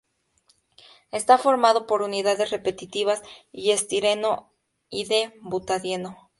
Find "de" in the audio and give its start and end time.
3.53-3.71, 5.05-5.31